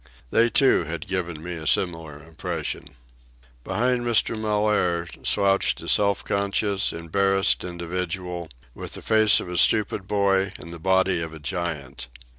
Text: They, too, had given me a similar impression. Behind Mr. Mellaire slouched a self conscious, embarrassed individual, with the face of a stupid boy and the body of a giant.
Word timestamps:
They, 0.31 0.49
too, 0.49 0.85
had 0.85 1.05
given 1.05 1.43
me 1.43 1.53
a 1.57 1.67
similar 1.67 2.23
impression. 2.23 2.85
Behind 3.63 4.01
Mr. 4.01 4.35
Mellaire 4.35 5.05
slouched 5.21 5.79
a 5.83 5.87
self 5.87 6.23
conscious, 6.25 6.91
embarrassed 6.91 7.63
individual, 7.63 8.49
with 8.73 8.93
the 8.93 9.03
face 9.03 9.39
of 9.39 9.47
a 9.47 9.57
stupid 9.57 10.07
boy 10.07 10.53
and 10.57 10.73
the 10.73 10.79
body 10.79 11.19
of 11.21 11.35
a 11.35 11.39
giant. 11.39 12.07